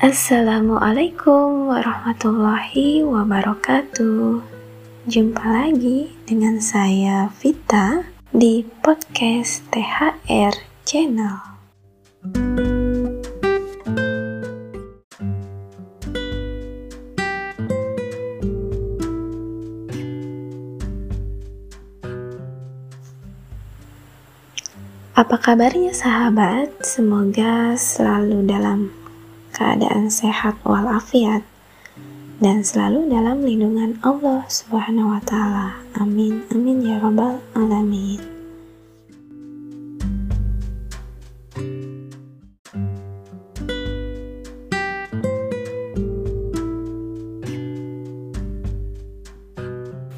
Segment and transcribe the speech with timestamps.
[0.00, 4.40] Assalamualaikum warahmatullahi wabarakatuh.
[5.04, 10.56] Jumpa lagi dengan saya Vita di podcast THR
[10.88, 11.36] Channel.
[25.12, 26.88] Apa kabarnya sahabat?
[26.88, 28.99] Semoga selalu dalam
[29.60, 31.44] keadaan sehat walafiat
[32.40, 35.76] dan selalu dalam lindungan Allah Subhanahu wa taala.
[36.00, 36.40] Amin.
[36.48, 38.16] Amin ya rabbal alamin.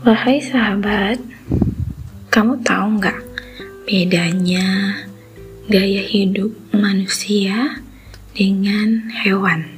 [0.07, 1.19] Wahai sahabat,
[2.31, 3.19] kamu tahu nggak
[3.91, 5.03] bedanya
[5.67, 7.82] gaya hidup manusia
[8.33, 9.69] dengan hewan?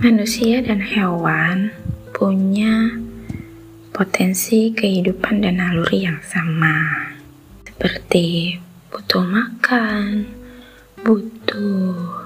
[0.00, 1.68] Manusia dan hewan
[2.16, 2.96] punya
[3.92, 7.12] potensi kehidupan dan naluri yang sama,
[7.68, 8.56] seperti
[8.88, 10.24] butuh makan,
[11.04, 12.17] butuh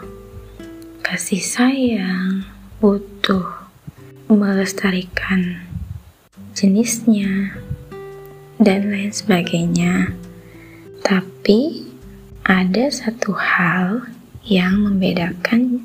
[1.13, 2.49] kasih sayang,
[2.81, 3.45] butuh
[4.33, 5.61] melestarikan
[6.57, 7.53] jenisnya,
[8.57, 10.17] dan lain sebagainya.
[11.05, 11.85] Tapi
[12.49, 14.09] ada satu hal
[14.49, 15.85] yang membedakan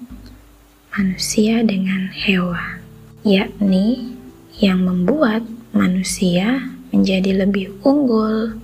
[0.96, 2.80] manusia dengan hewan,
[3.28, 4.16] yakni
[4.64, 5.44] yang membuat
[5.76, 8.56] manusia menjadi lebih unggul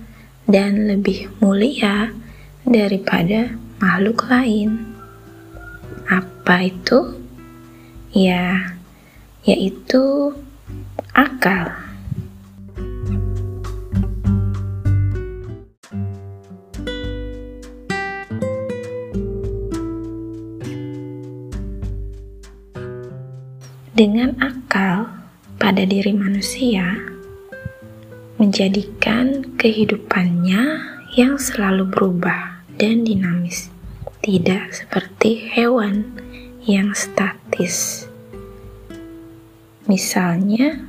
[0.48, 2.08] dan lebih mulia
[2.64, 3.52] daripada
[3.84, 4.93] makhluk lain.
[6.08, 7.18] Apa itu?
[8.14, 8.76] Ya,
[9.42, 10.32] yaitu
[11.12, 11.84] akal.
[23.94, 25.06] dengan akal
[25.54, 26.98] pada diri manusia
[28.42, 30.82] menjadikan kehidupannya
[31.14, 33.70] yang selalu berubah dan dinamis,
[34.24, 36.16] tidak seperti hewan
[36.64, 38.08] yang statis.
[39.84, 40.80] Misalnya,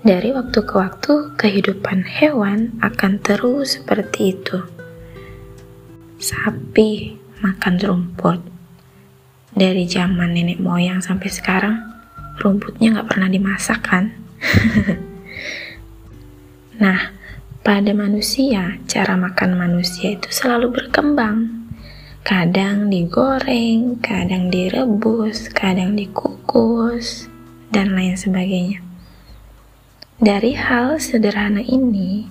[0.00, 4.56] dari waktu ke waktu kehidupan hewan akan terus seperti itu.
[6.16, 8.40] Sapi makan rumput,
[9.52, 11.76] dari zaman nenek moyang sampai sekarang
[12.40, 14.14] rumputnya nggak pernah dimasak kan
[16.82, 17.17] nah
[17.68, 21.68] pada manusia cara makan manusia itu selalu berkembang
[22.24, 27.28] kadang digoreng kadang direbus kadang dikukus
[27.68, 28.80] dan lain sebagainya
[30.16, 32.24] dari hal sederhana ini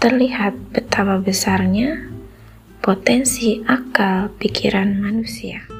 [0.00, 2.08] terlihat betapa besarnya
[2.80, 5.77] potensi akal pikiran manusia.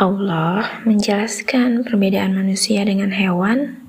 [0.00, 3.84] Allah menjelaskan perbedaan manusia dengan hewan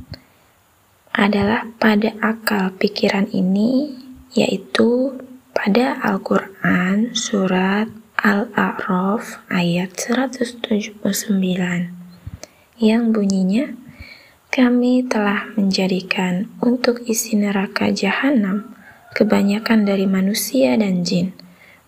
[1.16, 3.96] adalah pada akal pikiran ini,
[4.36, 5.16] yaitu
[5.56, 7.88] pada Al-Quran Surat
[8.20, 11.00] Al-A'raf ayat 179
[12.76, 13.72] yang bunyinya
[14.52, 18.68] kami telah menjadikan untuk isi neraka jahanam
[19.16, 21.32] kebanyakan dari manusia dan jin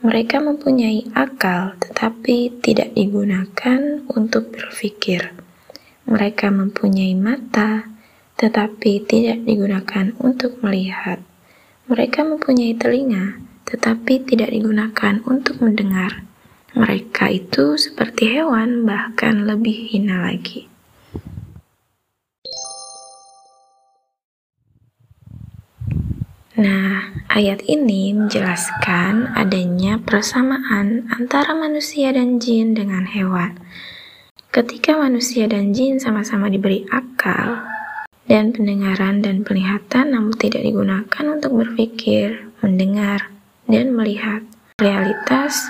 [0.03, 5.31] mereka mempunyai akal, tetapi tidak digunakan untuk berpikir.
[6.03, 7.87] Mereka mempunyai mata,
[8.35, 11.23] tetapi tidak digunakan untuk melihat.
[11.87, 16.27] Mereka mempunyai telinga, tetapi tidak digunakan untuk mendengar.
[16.75, 20.67] Mereka itu seperti hewan, bahkan lebih hina lagi.
[26.53, 33.57] Nah, ayat ini menjelaskan adanya persamaan antara manusia dan jin dengan hewan.
[34.53, 37.65] Ketika manusia dan jin sama-sama diberi akal
[38.29, 43.33] dan pendengaran dan penglihatan namun tidak digunakan untuk berpikir, mendengar,
[43.65, 44.45] dan melihat
[44.77, 45.65] realitas,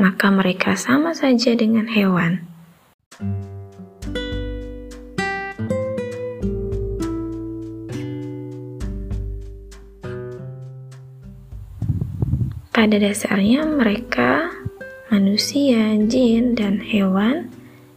[0.00, 2.48] maka mereka sama saja dengan hewan.
[12.76, 14.52] Pada dasarnya mereka,
[15.08, 17.48] manusia, jin, dan hewan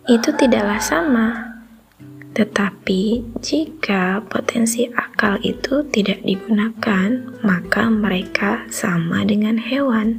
[0.07, 1.27] itu tidaklah sama.
[2.31, 7.11] Tetapi jika potensi akal itu tidak digunakan,
[7.43, 10.15] maka mereka sama dengan hewan.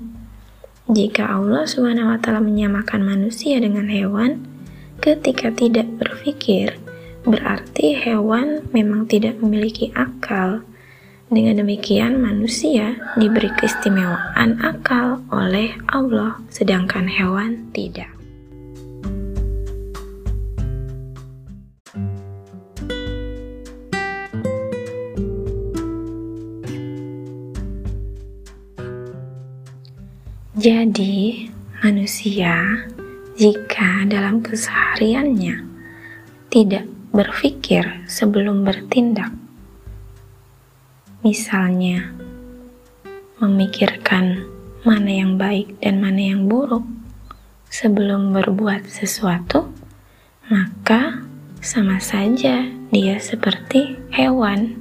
[0.93, 4.45] Jika Allah Subhanahu wa menyamakan manusia dengan hewan
[5.01, 6.77] ketika tidak berpikir,
[7.25, 10.69] berarti hewan memang tidak memiliki akal.
[11.31, 18.11] Dengan demikian, manusia diberi keistimewaan akal oleh Allah, sedangkan hewan tidak.
[30.59, 31.47] Jadi,
[31.79, 32.91] manusia
[33.39, 35.63] jika dalam kesehariannya
[36.51, 39.31] tidak berpikir sebelum bertindak,
[41.21, 42.17] misalnya
[43.41, 44.49] memikirkan
[44.81, 46.85] mana yang baik dan mana yang buruk
[47.69, 49.69] sebelum berbuat sesuatu,
[50.49, 51.21] maka
[51.61, 54.81] sama saja dia seperti hewan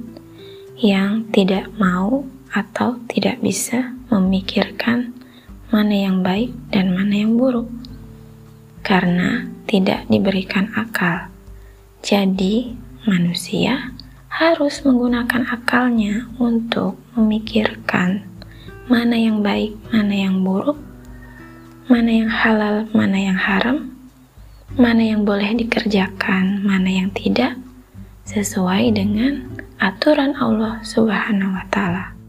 [0.80, 5.12] yang tidak mau atau tidak bisa memikirkan
[5.70, 7.68] mana yang baik dan mana yang buruk,
[8.82, 11.30] karena tidak diberikan akal.
[12.02, 12.74] Jadi,
[13.06, 13.92] manusia
[14.40, 18.24] harus menggunakan akalnya untuk memikirkan
[18.88, 20.80] mana yang baik, mana yang buruk,
[21.84, 23.92] mana yang halal, mana yang haram,
[24.80, 27.60] mana yang boleh dikerjakan, mana yang tidak,
[28.24, 29.44] sesuai dengan
[29.76, 32.19] aturan Allah Subhanahu wa Ta'ala.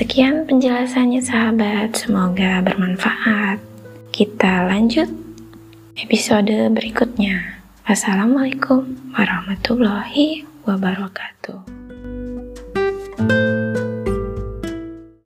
[0.00, 3.60] Sekian penjelasannya sahabat, semoga bermanfaat.
[4.08, 5.12] Kita lanjut
[5.92, 7.60] episode berikutnya.
[7.84, 11.60] Wassalamualaikum warahmatullahi wabarakatuh.
[13.20, 13.69] thank you